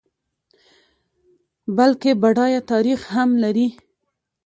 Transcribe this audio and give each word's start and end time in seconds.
بلکه 1.77 2.09
بډایه 2.21 2.61
تاریخ 2.71 2.99
هم 3.13 3.29
لري. 3.43 3.67